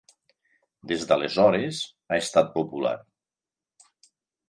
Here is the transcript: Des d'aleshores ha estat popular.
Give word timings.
Des 0.91 1.03
d'aleshores 1.11 1.83
ha 2.09 2.19
estat 2.25 2.53
popular. 2.59 2.99